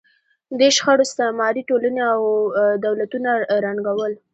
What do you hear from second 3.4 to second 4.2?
ړنګول.